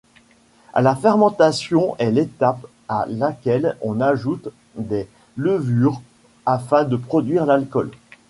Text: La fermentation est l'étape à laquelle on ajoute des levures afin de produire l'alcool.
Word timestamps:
La 0.75 0.95
fermentation 0.95 1.95
est 1.99 2.09
l'étape 2.09 2.65
à 2.89 3.05
laquelle 3.07 3.77
on 3.81 4.01
ajoute 4.01 4.49
des 4.75 5.07
levures 5.37 6.01
afin 6.47 6.85
de 6.85 6.95
produire 6.95 7.45
l'alcool. 7.45 7.91